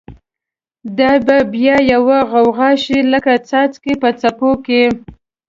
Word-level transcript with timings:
دا 0.97 1.11
به 1.25 1.37
بیا 1.53 1.77
یوه 1.93 2.17
غوغاشی، 2.31 2.99
لکه 3.11 3.33
څاڅکی 3.47 3.93
په 4.01 4.09
څپو 4.19 4.51
کی 4.65 4.83